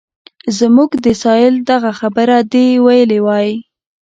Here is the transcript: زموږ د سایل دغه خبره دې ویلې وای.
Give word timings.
زموږ 0.57 0.91
د 1.05 1.07
سایل 1.21 1.55
دغه 1.71 1.91
خبره 1.99 2.37
دې 2.51 2.67
ویلې 2.85 3.19
وای. 3.25 3.49